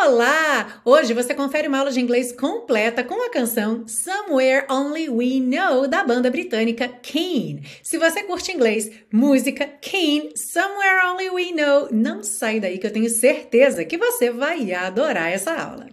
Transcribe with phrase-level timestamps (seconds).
[0.00, 0.80] Olá!
[0.84, 5.86] Hoje você confere uma aula de inglês completa com a canção Somewhere Only We Know
[5.86, 7.62] da banda britânica Keen.
[7.84, 12.92] Se você curte inglês, música, Keen, Somewhere Only We Know, não sai daí que eu
[12.92, 15.86] tenho certeza que você vai adorar essa aula.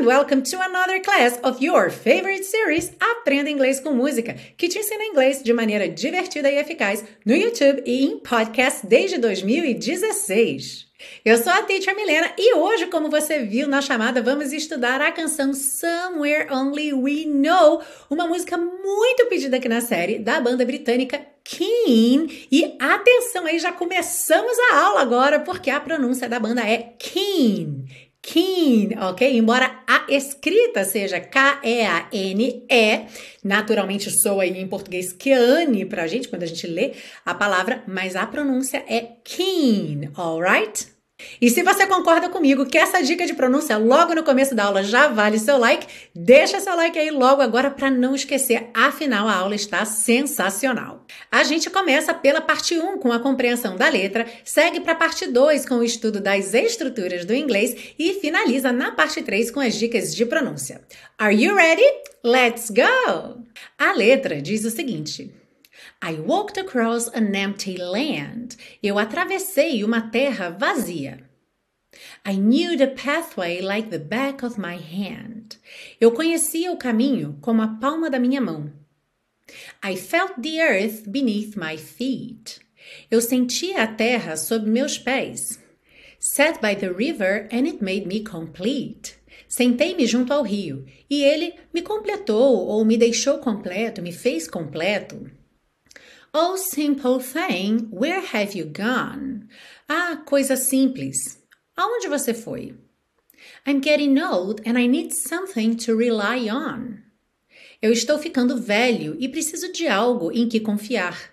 [0.00, 4.78] And welcome to another class of your favorite series Aprenda Inglês com Música, que te
[4.78, 10.86] ensina inglês de maneira divertida e eficaz no YouTube e em podcast desde 2016.
[11.22, 15.12] Eu sou a Teacher Milena e hoje, como você viu na chamada, vamos estudar a
[15.12, 21.20] canção Somewhere Only We Know, uma música muito pedida aqui na série da banda britânica
[21.44, 22.46] Keen.
[22.50, 27.84] E atenção aí, já começamos a aula agora, porque a pronúncia da banda é Keen.
[28.22, 29.36] Keen, ok?
[29.36, 33.06] Embora a escrita seja K-E-A-N-E,
[33.42, 36.92] naturalmente soa aí em português Keane pra gente quando a gente lê
[37.26, 40.86] a palavra, mas a pronúncia é keen, alright?
[41.40, 44.82] E se você concorda comigo que essa dica de pronúncia logo no começo da aula
[44.82, 49.34] já vale seu like, deixa seu like aí logo agora para não esquecer, afinal a
[49.34, 51.04] aula está sensacional.
[51.30, 55.26] A gente começa pela parte 1 com a compreensão da letra, segue para a parte
[55.26, 59.74] 2 com o estudo das estruturas do inglês e finaliza na parte 3 com as
[59.74, 60.80] dicas de pronúncia.
[61.18, 61.86] Are you ready?
[62.24, 63.44] Let's go!
[63.78, 65.39] A letra diz o seguinte:
[66.02, 68.56] I walked across an empty land.
[68.82, 71.18] Eu atravessei uma terra vazia.
[72.24, 75.56] I knew the pathway like the back of my hand.
[76.00, 78.72] Eu conhecia o caminho como a palma da minha mão.
[79.82, 82.60] I felt the earth beneath my feet.
[83.10, 85.58] Eu sentia a terra sob meus pés.
[86.18, 89.16] Sat by the river and it made me complete.
[89.48, 95.30] Sentei-me junto ao rio e ele me completou ou me deixou completo, me fez completo.
[96.32, 99.48] Oh, simple thing, where have you gone?
[99.88, 101.40] Ah, coisa simples.
[101.76, 102.76] Aonde você foi?
[103.66, 107.02] I'm getting old and I need something to rely on.
[107.82, 111.32] Eu estou ficando velho e preciso de algo em que confiar.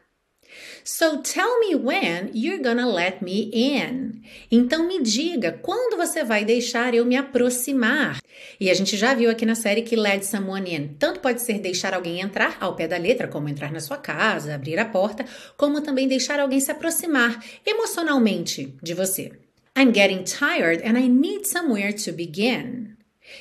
[0.90, 4.22] So tell me when you're gonna let me in.
[4.50, 8.22] Então me diga quando você vai deixar eu me aproximar.
[8.58, 11.60] E a gente já viu aqui na série que let someone in tanto pode ser
[11.60, 15.26] deixar alguém entrar ao pé da letra, como entrar na sua casa, abrir a porta,
[15.58, 19.34] como também deixar alguém se aproximar emocionalmente de você.
[19.78, 22.96] I'm getting tired and I need somewhere to begin.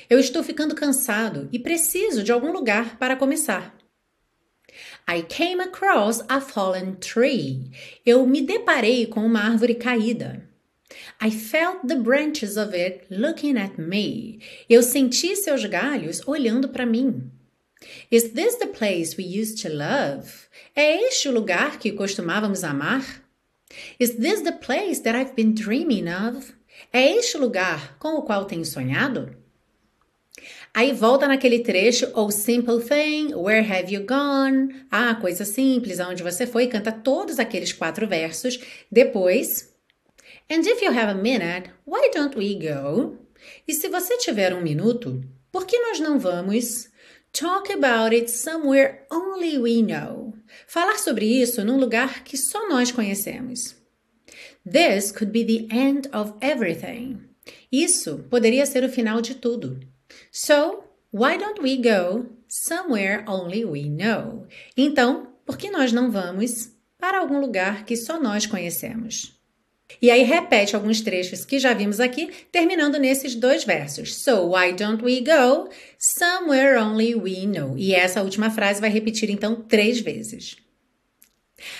[0.09, 3.76] Eu estou ficando cansado e preciso de algum lugar para começar.
[5.09, 7.71] I came across a fallen tree.
[8.05, 10.45] Eu me deparei com uma árvore caída.
[11.21, 14.39] I felt the branches of it looking at me.
[14.69, 17.31] Eu senti seus galhos olhando para mim.
[18.11, 20.29] Is this the place we used to love?
[20.75, 23.23] É este o lugar que costumávamos amar?
[23.99, 26.53] Is this the place that I've been dreaming of?
[26.91, 29.35] É este o lugar com o qual tenho sonhado?
[30.77, 34.85] Aí volta naquele trecho, oh simple thing, where have you gone?
[34.91, 38.59] Ah, coisa simples, aonde você foi, canta todos aqueles quatro versos.
[38.91, 39.73] Depois,
[40.47, 43.17] and if you have a minute, why don't we go?
[43.67, 45.19] E se você tiver um minuto,
[45.51, 46.87] por que nós não vamos?
[47.33, 50.35] Talk about it somewhere only we know.
[50.67, 53.75] Falar sobre isso num lugar que só nós conhecemos.
[54.63, 57.17] This could be the end of everything.
[57.71, 59.79] Isso poderia ser o final de tudo.
[60.31, 64.45] So, why don't we go somewhere only we know?
[64.75, 69.37] Então, por que nós não vamos para algum lugar que só nós conhecemos?
[70.01, 74.15] E aí repete alguns trechos que já vimos aqui, terminando nesses dois versos.
[74.15, 77.77] So why don't we go somewhere only we know?
[77.77, 80.57] E essa última frase vai repetir então três vezes.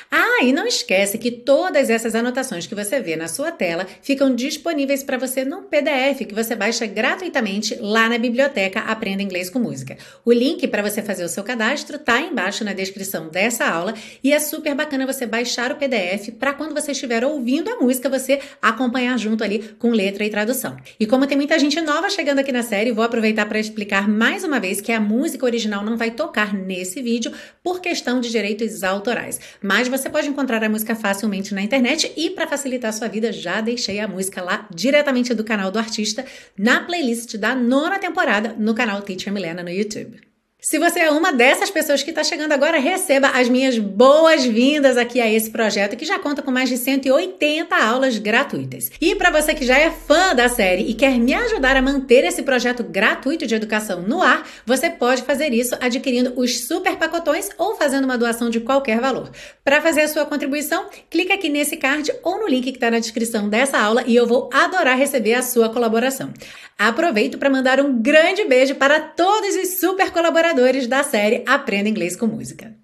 [0.10, 4.34] Ah, e não esquece que todas essas anotações que você vê na sua tela ficam
[4.34, 9.60] disponíveis para você num PDF que você baixa gratuitamente lá na biblioteca Aprenda Inglês com
[9.60, 9.96] Música.
[10.26, 13.94] O link para você fazer o seu cadastro tá embaixo na descrição dessa aula
[14.24, 18.10] e é super bacana você baixar o PDF para quando você estiver ouvindo a música
[18.10, 20.76] você acompanhar junto ali com letra e tradução.
[21.00, 24.44] E como tem muita gente nova chegando aqui na série, vou aproveitar para explicar mais
[24.44, 27.32] uma vez que a música original não vai tocar nesse vídeo
[27.62, 32.30] por questão de direitos autorais mas você pode encontrar a música facilmente na internet e
[32.30, 36.26] para facilitar a sua vida, já deixei a música lá diretamente do canal do artista
[36.58, 40.27] na playlist da nona temporada no canal Teacher Milena no YouTube.
[40.60, 45.22] Se você é uma dessas pessoas que está chegando agora, receba as minhas boas-vindas aqui
[45.22, 48.92] a esse projeto que já conta com mais de 180 aulas gratuitas.
[49.00, 52.24] E para você que já é fã da série e quer me ajudar a manter
[52.24, 57.52] esse projeto gratuito de educação no ar, você pode fazer isso adquirindo os super pacotões
[57.56, 59.30] ou fazendo uma doação de qualquer valor.
[59.64, 62.98] Para fazer a sua contribuição, clica aqui nesse card ou no link que está na
[62.98, 66.34] descrição dessa aula e eu vou adorar receber a sua colaboração.
[66.80, 70.48] Aproveito para mandar um grande beijo para todos os super colaboradores
[70.88, 72.76] da série Aprenda Inglês com Música.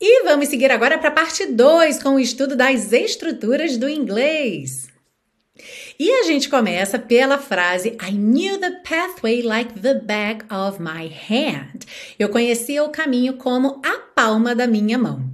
[0.00, 4.86] E vamos seguir agora para a parte 2 com o estudo das estruturas do inglês.
[5.98, 11.08] E a gente começa pela frase I knew the pathway like the back of my
[11.08, 11.80] hand.
[12.16, 15.28] Eu conhecia o caminho como a palma da minha mão.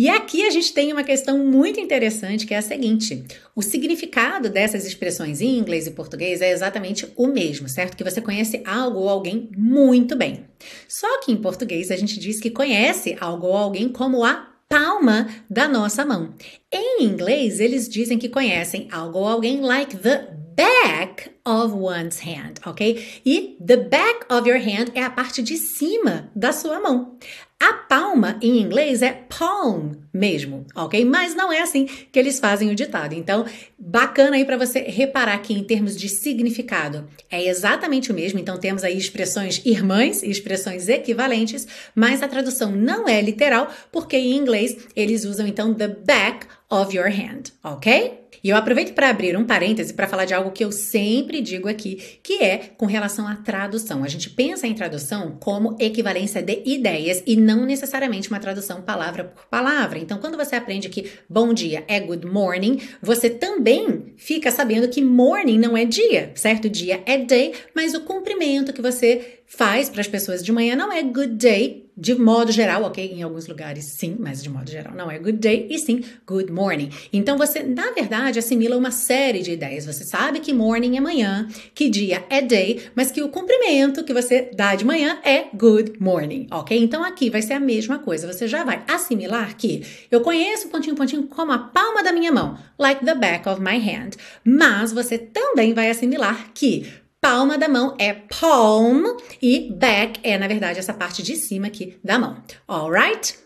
[0.00, 3.22] E aqui a gente tem uma questão muito interessante que é a seguinte:
[3.54, 7.98] o significado dessas expressões em inglês e português é exatamente o mesmo, certo?
[7.98, 10.46] Que você conhece algo ou alguém muito bem.
[10.88, 15.28] Só que em português a gente diz que conhece algo ou alguém como a palma
[15.50, 16.32] da nossa mão.
[16.72, 22.54] Em inglês, eles dizem que conhecem algo ou alguém like the back of one's hand,
[22.64, 23.20] ok?
[23.26, 27.18] E the back of your hand é a parte de cima da sua mão.
[27.60, 31.04] A palma em inglês é palm mesmo, ok?
[31.04, 33.12] Mas não é assim que eles fazem o ditado.
[33.12, 33.44] Então,
[33.78, 38.38] bacana aí para você reparar que em termos de significado é exatamente o mesmo.
[38.38, 44.16] Então, temos aí expressões irmãs e expressões equivalentes, mas a tradução não é literal, porque
[44.16, 48.19] em inglês eles usam então the back of your hand, ok?
[48.42, 51.68] E eu aproveito para abrir um parêntese para falar de algo que eu sempre digo
[51.68, 54.04] aqui, que é com relação à tradução.
[54.04, 59.24] A gente pensa em tradução como equivalência de ideias e não necessariamente uma tradução palavra
[59.24, 59.98] por palavra.
[59.98, 65.02] Então, quando você aprende que bom dia é good morning, você também fica sabendo que
[65.02, 66.68] morning não é dia, certo?
[66.68, 70.92] Dia é day, mas o cumprimento que você faz para as pessoas de manhã não
[70.92, 73.12] é good day, de modo geral, ok?
[73.12, 76.50] Em alguns lugares sim, mas de modo geral não é good day e sim good
[76.50, 76.88] morning.
[77.12, 79.84] Então você, na verdade, assimila uma série de ideias.
[79.84, 84.14] Você sabe que morning é manhã, que dia é day, mas que o cumprimento que
[84.14, 86.78] você dá de manhã é good morning, ok?
[86.78, 88.32] Então aqui vai ser a mesma coisa.
[88.32, 92.56] Você já vai assimilar que eu conheço pontinho pontinho como a palma da minha mão,
[92.78, 94.10] like the back of my hand.
[94.44, 96.86] Mas você também vai assimilar que
[97.20, 99.04] Palma da mão é palm
[99.42, 102.42] e back é, na verdade, essa parte de cima aqui da mão.
[102.66, 103.38] Alright?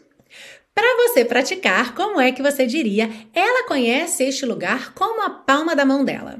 [0.72, 3.10] Para você praticar, como é que você diria?
[3.34, 6.38] Ela conhece este lugar como a palma da mão dela.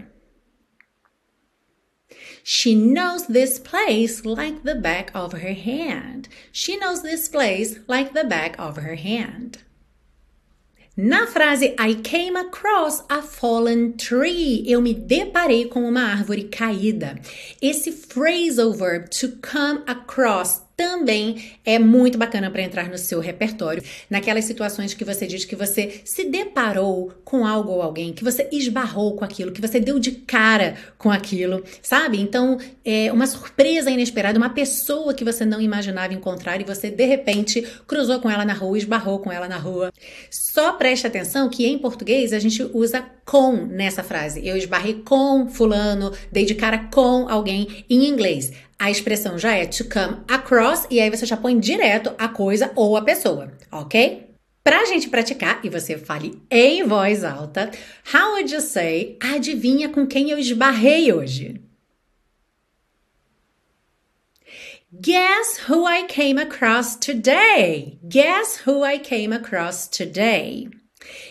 [2.45, 6.29] She knows this place like the back of her hand.
[6.53, 9.59] She knows this place like the back of her hand.
[10.97, 17.19] Na frase I came across a fallen tree, eu me deparei com uma árvore caída.
[17.61, 23.83] Esse phrasal verb to come across também é muito bacana para entrar no seu repertório,
[24.11, 28.49] naquelas situações que você diz que você se deparou com algo ou alguém, que você
[28.51, 32.21] esbarrou com aquilo, que você deu de cara com aquilo, sabe?
[32.21, 37.05] Então, é uma surpresa inesperada, uma pessoa que você não imaginava encontrar e você de
[37.05, 39.93] repente cruzou com ela na rua, esbarrou com ela na rua.
[40.31, 44.47] Só preste atenção que em português a gente usa com nessa frase.
[44.47, 49.67] Eu esbarrei com fulano, dei de cara com alguém em inglês a expressão já é
[49.67, 54.31] to come across e aí você já põe direto a coisa ou a pessoa, ok?
[54.63, 57.71] Pra gente praticar e você fale em voz alta,
[58.13, 61.61] how would you say adivinha com quem eu esbarrei hoje?
[65.01, 67.99] Guess who I came across today?
[68.09, 70.71] Guess who I came across today?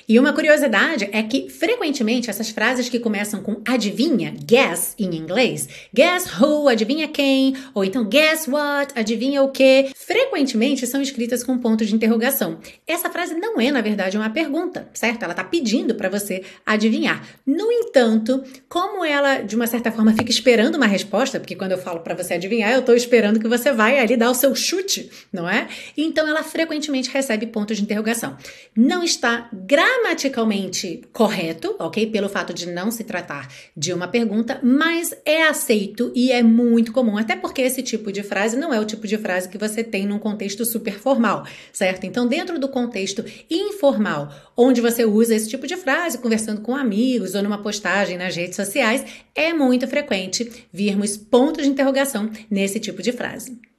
[0.08, 5.70] E uma curiosidade é que, frequentemente, essas frases que começam com adivinha, guess em inglês,
[5.94, 11.58] guess who, adivinha quem, ou então guess what, adivinha o que, frequentemente são escritas com
[11.58, 12.60] ponto de interrogação.
[12.86, 15.24] Essa frase não é, na verdade, uma pergunta, certo?
[15.24, 17.26] Ela está pedindo para você adivinhar.
[17.46, 21.78] No entanto, como ela, de uma certa forma, fica esperando uma resposta, porque quando eu
[21.78, 25.10] falo para você adivinhar, eu estou esperando que você vai ali dar o seu chute,
[25.32, 25.68] não é?
[25.96, 28.38] Então, ela frequentemente recebe ponto de interrogação.
[28.76, 29.50] Não está
[29.94, 32.08] gramaticalmente correto, ok?
[32.08, 33.48] Pelo fato de não se tratar
[33.78, 38.24] de uma pergunta, mas é aceito e é muito comum, até porque esse tipo de
[38.24, 42.06] frase não é o tipo de frase que você tem num contexto super formal, certo?
[42.06, 47.36] Então, dentro do contexto informal, onde você usa esse tipo de frase, conversando com amigos
[47.36, 53.02] ou numa postagem nas redes sociais, é muito frequente virmos pontos de interrogação nesse tipo
[53.02, 53.73] de frase.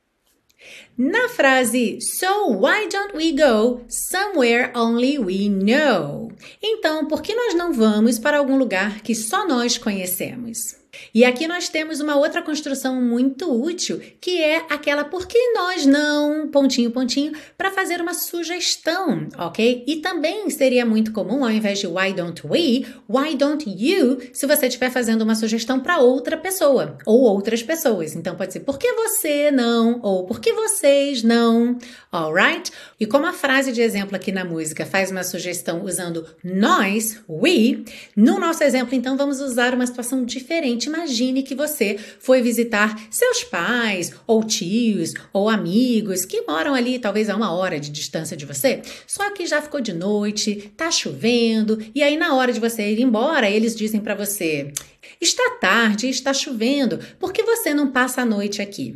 [0.96, 6.30] Na frase So why don't we go somewhere only we know?
[6.62, 10.83] Então, por que nós não vamos para algum lugar que só nós conhecemos?
[11.14, 15.86] E aqui nós temos uma outra construção muito útil, que é aquela por que nós
[15.86, 19.84] não, pontinho, pontinho, para fazer uma sugestão, ok?
[19.86, 24.46] E também seria muito comum, ao invés de why don't we, why don't you, se
[24.46, 28.14] você estiver fazendo uma sugestão para outra pessoa ou outras pessoas.
[28.14, 31.78] Então pode ser por que você não ou por que vocês não,
[32.10, 32.70] alright?
[32.98, 37.84] E como a frase de exemplo aqui na música faz uma sugestão usando nós, we,
[38.16, 43.44] no nosso exemplo então vamos usar uma situação diferente Imagine que você foi visitar seus
[43.44, 48.46] pais, ou tios, ou amigos que moram ali talvez a uma hora de distância de
[48.46, 52.90] você, só que já ficou de noite, tá chovendo, e aí na hora de você
[52.90, 54.72] ir embora, eles dizem para você:
[55.20, 58.94] está tarde, está chovendo, por que você não passa a noite aqui?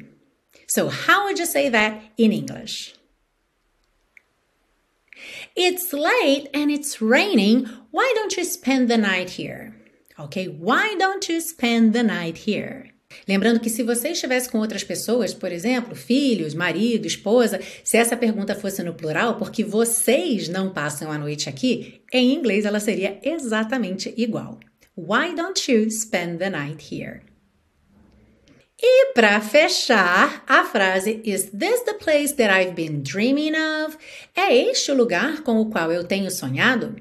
[0.67, 2.95] So, how would you say that in English?
[5.57, 7.67] It's late and it's raining.
[7.91, 9.75] Why don't you spend the night here?
[10.19, 10.49] Ok?
[10.61, 12.91] Why don't you spend the night here?
[13.27, 18.17] Lembrando que se você estivesse com outras pessoas, por exemplo, filhos, marido, esposa, se essa
[18.17, 23.19] pergunta fosse no plural, porque vocês não passam a noite aqui, em inglês ela seria
[23.23, 24.59] exatamente igual.
[24.97, 27.23] Why don't you spend the night here?
[28.81, 33.97] E para fechar, a frase Is this the place that I've been dreaming of?
[34.37, 36.95] É este o lugar com o qual eu tenho sonhado?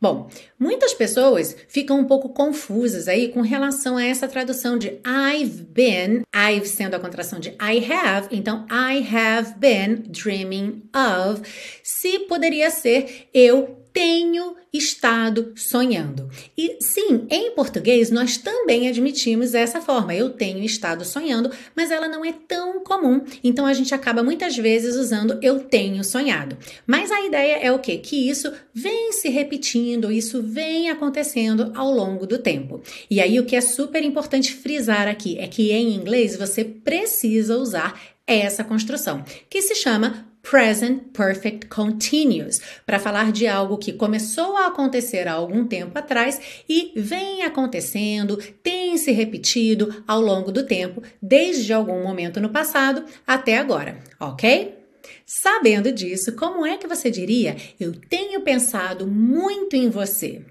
[0.00, 5.64] Bom, muitas pessoas ficam um pouco confusas aí com relação a essa tradução de I've
[5.64, 11.42] been, I've sendo a contração de I have, então I have been dreaming of,
[11.82, 16.30] se poderia ser eu tenho estado sonhando.
[16.56, 20.14] E sim, em português nós também admitimos essa forma.
[20.14, 23.24] Eu tenho estado sonhando, mas ela não é tão comum.
[23.42, 26.56] Então a gente acaba muitas vezes usando eu tenho sonhado.
[26.86, 27.98] Mas a ideia é o quê?
[27.98, 32.80] Que isso vem se repetindo, isso vem acontecendo ao longo do tempo.
[33.10, 37.58] E aí o que é super importante frisar aqui é que em inglês você precisa
[37.58, 44.56] usar essa construção, que se chama present perfect continuous, para falar de algo que começou
[44.56, 50.64] a acontecer há algum tempo atrás e vem acontecendo, tem se repetido ao longo do
[50.64, 54.76] tempo, desde algum momento no passado até agora, ok?
[55.24, 60.42] Sabendo disso, como é que você diria eu tenho pensado muito em você?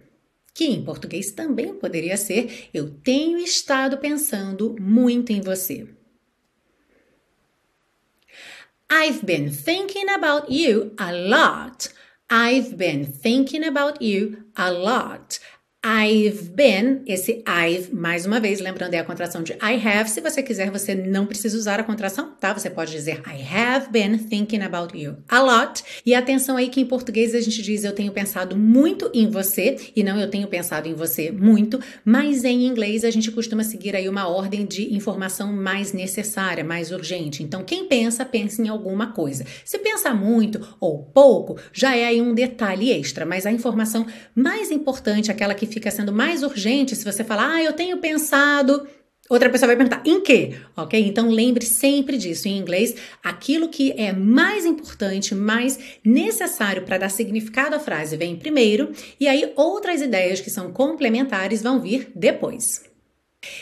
[0.53, 5.87] Que em português também poderia ser eu tenho estado pensando muito em você.
[8.89, 11.91] I've been thinking about you a lot.
[12.29, 15.39] I've been thinking about you a lot.
[15.87, 20.09] I've been, esse I've, mais uma vez, lembrando, é a contração de I have.
[20.09, 22.53] Se você quiser, você não precisa usar a contração, tá?
[22.53, 25.81] Você pode dizer I have been thinking about you a lot.
[26.05, 29.77] E atenção aí que em português a gente diz eu tenho pensado muito em você
[29.95, 33.95] e não eu tenho pensado em você muito, mas em inglês a gente costuma seguir
[33.95, 37.43] aí uma ordem de informação mais necessária, mais urgente.
[37.43, 39.45] Então, quem pensa, pensa em alguma coisa.
[39.63, 44.69] Se pensa muito ou pouco, já é aí um detalhe extra, mas a informação mais
[44.69, 48.87] importante, aquela que fica sendo mais urgente se você falar, ah, eu tenho pensado.
[49.29, 50.55] Outra pessoa vai perguntar, em quê?
[50.75, 50.99] Ok?
[51.05, 52.47] Então lembre sempre disso.
[52.47, 58.37] Em inglês, aquilo que é mais importante, mais necessário para dar significado à frase vem
[58.37, 62.87] primeiro, e aí outras ideias que são complementares vão vir depois.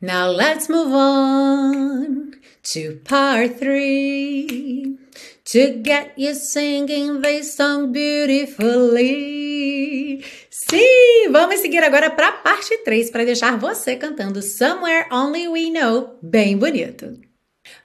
[0.00, 2.32] Now let's move on
[2.72, 4.98] to part three
[5.46, 9.36] to get you singing this song beautifully.
[10.50, 15.70] Sim, vamos seguir agora para a parte 3 para deixar você cantando Somewhere Only We
[15.70, 17.25] Know bem bonito.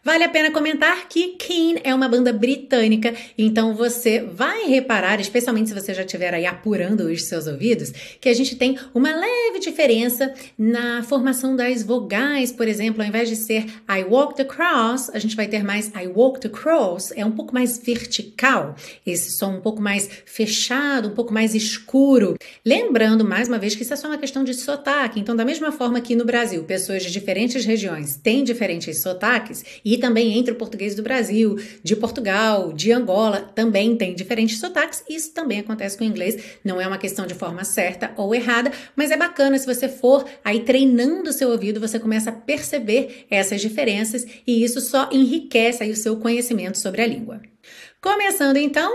[0.03, 5.69] Vale a pena comentar que Keen é uma banda britânica, então você vai reparar, especialmente
[5.69, 9.59] se você já estiver aí apurando os seus ouvidos, que a gente tem uma leve
[9.59, 15.19] diferença na formação das vogais, por exemplo, ao invés de ser I walked across, a
[15.19, 19.61] gente vai ter mais I walked across, é um pouco mais vertical, esse som um
[19.61, 22.37] pouco mais fechado, um pouco mais escuro.
[22.65, 25.71] Lembrando mais uma vez que isso é só uma questão de sotaque, então da mesma
[25.71, 30.57] forma que no Brasil, pessoas de diferentes regiões têm diferentes sotaques, e também entre o
[30.57, 35.03] português do Brasil, de Portugal, de Angola, também tem diferentes sotaques.
[35.09, 36.57] Isso também acontece com o inglês.
[36.63, 40.25] Não é uma questão de forma certa ou errada, mas é bacana se você for
[40.43, 45.83] aí treinando o seu ouvido, você começa a perceber essas diferenças e isso só enriquece
[45.83, 47.41] aí o seu conhecimento sobre a língua.
[48.01, 48.91] Começando então,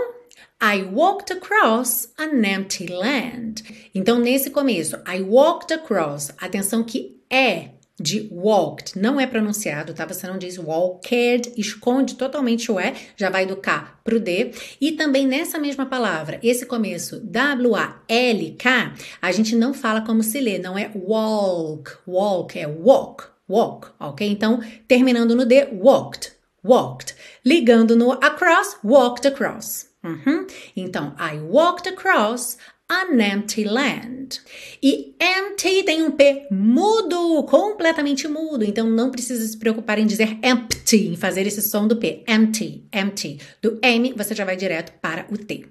[0.61, 3.63] I walked across an empty land.
[3.93, 10.05] Então, nesse começo, I walked across, atenção que é de walked, não é pronunciado, tá?
[10.05, 14.51] Você não diz walked, esconde totalmente o E, já vai do K pro D.
[14.79, 20.59] E também nessa mesma palavra, esse começo W-A-L-K, a gente não fala como se lê,
[20.59, 24.27] não é walk, walk, é walk, walk, ok?
[24.29, 27.15] Então, terminando no D, walked, walked.
[27.43, 29.87] Ligando no across, walked across.
[30.03, 30.45] Uhum.
[30.75, 32.57] Então, I walked across
[32.89, 34.39] an empty land.
[34.81, 40.37] E empty tem um P mudo, completamente mudo, então não precisa se preocupar em dizer
[40.43, 42.23] empty, em fazer esse som do P.
[42.27, 43.39] Empty, empty.
[43.61, 45.67] Do M você já vai direto para o T.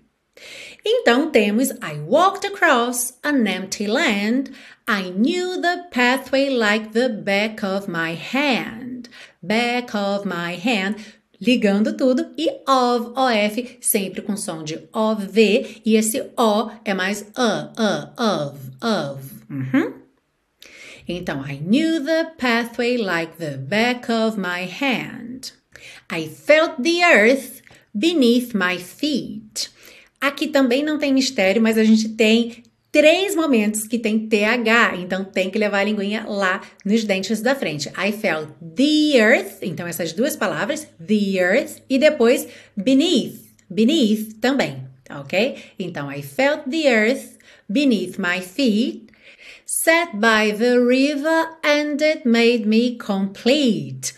[0.85, 4.51] Então temos I walked across an empty land.
[4.89, 9.09] I knew the pathway like the back of my hand.
[9.43, 10.97] Back of my hand
[11.41, 17.27] ligando tudo, e of, of, sempre com som de of, e esse o é mais
[17.35, 19.35] a, a, of, of.
[19.51, 19.95] Uhum.
[21.09, 25.53] Então, I knew the pathway like the back of my hand.
[26.11, 27.63] I felt the earth
[27.95, 29.71] beneath my feet.
[30.21, 32.65] Aqui também não tem mistério, mas a gente tem
[32.97, 37.55] três momentos que tem TH, então tem que levar a linguinha lá nos dentes da
[37.55, 37.91] frente.
[37.91, 44.83] I felt the earth, então essas duas palavras, the earth, e depois beneath, beneath também,
[45.11, 45.57] ok?
[45.79, 47.37] Então, I felt the earth
[47.69, 49.13] beneath my feet,
[49.67, 54.15] sat by the river and it made me complete.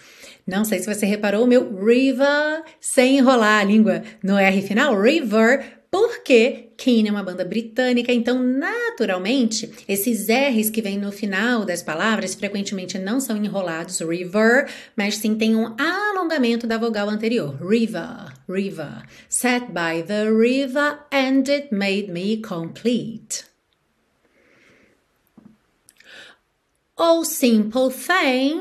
[0.46, 4.96] Não sei se você reparou o meu river sem enrolar a língua no R final,
[4.96, 11.64] river porque Keane é uma banda britânica, então naturalmente esses R's que vêm no final
[11.64, 17.58] das palavras frequentemente não são enrolados, river, mas sim tem um alongamento da vogal anterior,
[17.60, 19.02] river, river.
[19.28, 23.44] Sat by the river and it made me complete.
[26.96, 28.60] Oh simple thing,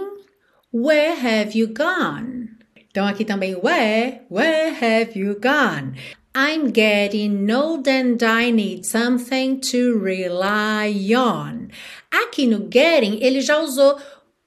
[0.73, 2.49] where have you gone?
[2.89, 5.93] Então aqui também where, where have you gone?
[6.39, 11.71] I'm getting old and I need something to rely on.
[12.11, 13.97] Aqui no getting, ele já usou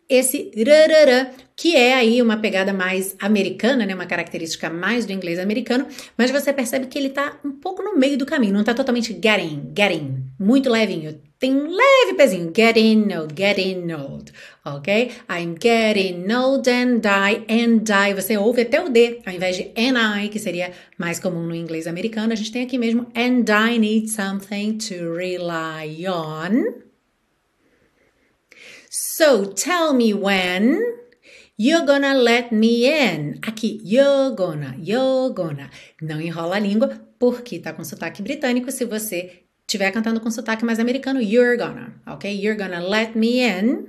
[0.08, 3.94] esse rarara, que é aí uma pegada mais americana, né?
[3.94, 7.98] Uma característica mais do inglês americano, mas você percebe que ele tá um pouco no
[7.98, 11.20] meio do caminho, não tá totalmente getting, getting, muito levinho.
[11.38, 14.32] Tem um leve pezinho, getting old, getting old,
[14.64, 15.10] ok?
[15.28, 19.70] I'm getting old and I, and I, você ouve até o D, ao invés de
[19.76, 23.44] and I, que seria mais comum no inglês americano, a gente tem aqui mesmo and
[23.50, 26.80] I need something to rely on.
[28.88, 31.00] So tell me when
[31.60, 33.38] you're gonna let me in.
[33.42, 35.68] Aqui, you're gonna, you're gonna.
[36.00, 38.72] Não enrola a língua, porque tá com sotaque britânico.
[38.72, 42.32] Se você estiver cantando com sotaque mais americano, you're gonna, ok?
[42.32, 43.88] You're gonna let me in.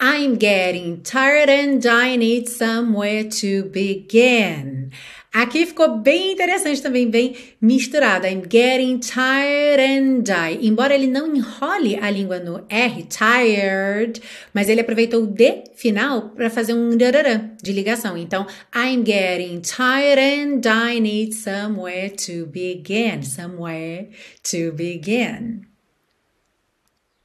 [0.00, 4.90] I'm getting tired and I need somewhere to begin.
[5.34, 8.24] Aqui ficou bem interessante também, bem misturado.
[8.24, 10.64] I'm getting tired and die.
[10.64, 14.22] Embora ele não enrole a língua no R, tired,
[14.54, 18.16] mas ele aproveitou o D final para fazer um rararã de ligação.
[18.16, 23.24] Então, I'm getting tired and I need somewhere to begin.
[23.24, 24.10] Somewhere
[24.52, 25.62] to begin.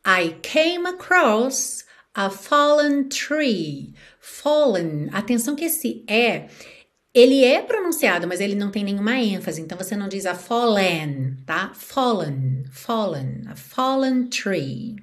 [0.03, 3.93] I came across a fallen tree.
[4.19, 5.09] Fallen.
[5.13, 6.47] Atenção que esse é
[7.13, 11.37] ele é pronunciado, mas ele não tem nenhuma ênfase, então você não diz a fallen,
[11.45, 11.71] tá?
[11.73, 14.95] Fallen, fallen, a fallen tree.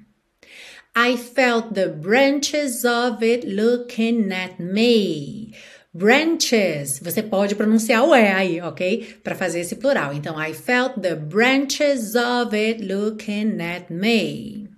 [0.95, 5.53] I felt the branches of it looking at me.
[5.93, 9.19] Branches, você pode pronunciar o E aí, ok?
[9.23, 10.13] Para fazer esse plural.
[10.13, 14.69] Então, I felt the branches of it looking at me.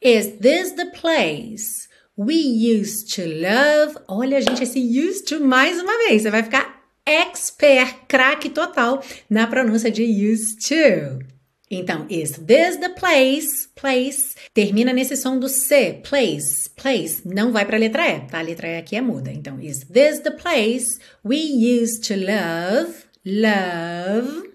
[0.00, 1.88] Is this the place?
[2.18, 3.96] We used to love.
[4.08, 6.22] Olha, gente, esse used to mais uma vez.
[6.22, 9.00] Você vai ficar expert, craque total
[9.30, 11.24] na pronúncia de used to.
[11.70, 13.68] Então, is this the place?
[13.76, 16.00] Place termina nesse som do C.
[16.02, 17.22] Place, place.
[17.24, 18.40] Não vai para a letra E, tá?
[18.40, 19.30] A letra E aqui é muda.
[19.30, 22.94] Então, is this the place we used to love?
[23.24, 24.50] Love.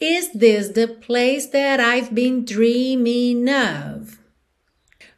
[0.00, 4.17] Is this the place that I've been dreaming of?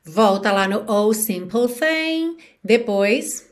[0.05, 2.37] Volta lá no Oh Simple Thing.
[2.65, 3.49] Depois.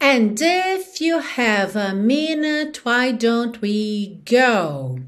[0.00, 5.00] And if you have a minute, why don't we go?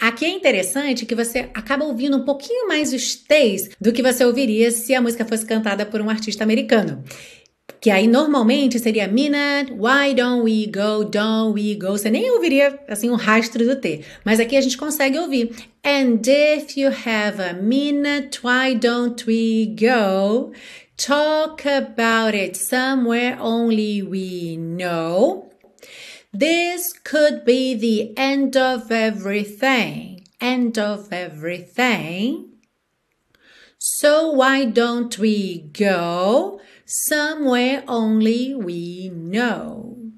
[0.00, 4.24] Aqui é interessante que você acaba ouvindo um pouquinho mais os T's do que você
[4.24, 7.02] ouviria se a música fosse cantada por um artista americano
[7.80, 11.92] que aí normalmente seria minute, why don't we go, don't we go.
[11.92, 15.50] Você nem ouviria assim um rastro do T, mas aqui a gente consegue ouvir.
[15.84, 20.52] And if you have a minute, why don't we go?
[20.96, 25.48] Talk about it somewhere only we know.
[26.32, 30.24] This could be the end of everything.
[30.40, 32.48] End of everything.
[33.78, 36.60] So why don't we go?
[36.88, 40.10] Somewhere only we know.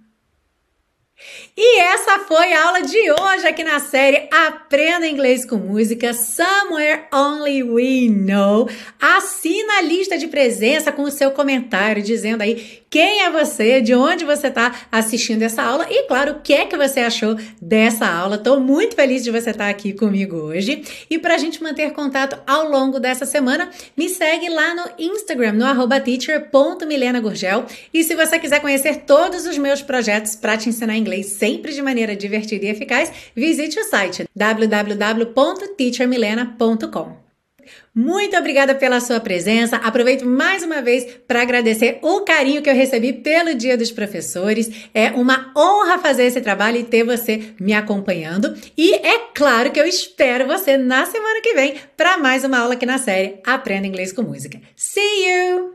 [1.93, 7.65] Essa foi a aula de hoje aqui na série Aprenda Inglês com Música Somewhere Only
[7.65, 8.69] We Know.
[9.01, 13.95] Assina a lista de presença com o seu comentário dizendo aí quem é você, de
[13.95, 18.05] onde você está assistindo essa aula e, claro, o que é que você achou dessa
[18.05, 18.35] aula.
[18.35, 20.83] Estou muito feliz de você estar aqui comigo hoje.
[21.09, 25.53] E para a gente manter contato ao longo dessa semana, me segue lá no Instagram,
[25.53, 27.65] no arroba teacher.milenagurgel.
[27.95, 31.85] E se você quiser conhecer todos os meus projetos para te ensinar inglês sempre de
[31.85, 37.31] maneira divertida e eficaz, visite o site www.teachermilena.com.
[37.95, 39.77] Muito obrigada pela sua presença.
[39.77, 44.89] Aproveito mais uma vez para agradecer o carinho que eu recebi pelo Dia dos Professores.
[44.95, 48.55] É uma honra fazer esse trabalho e ter você me acompanhando.
[48.77, 52.75] E é claro que eu espero você na semana que vem para mais uma aula
[52.75, 54.61] aqui na série Aprenda Inglês com Música.
[54.77, 55.75] See you!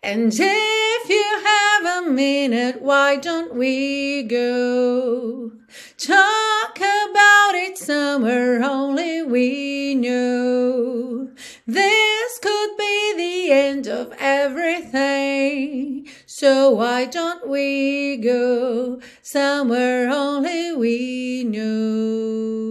[0.00, 5.50] And if you have a minute, why don't we go
[5.96, 11.30] talk about it somewhere only we know?
[11.66, 16.06] This could be the end of everything.
[16.26, 22.68] So why don't we go somewhere only we know?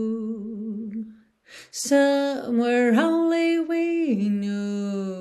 [1.71, 5.16] Somewhere only we know.